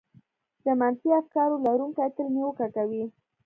[0.65, 3.03] د منفي افکارو لرونکي تل نيوکه کوي.